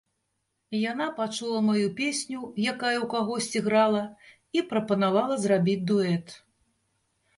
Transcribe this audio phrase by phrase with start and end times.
[0.91, 2.39] Яна пачула маю песню,
[2.73, 4.03] якая ў кагосьці грала,
[4.59, 6.27] і прапанавала зрабіць дуэт.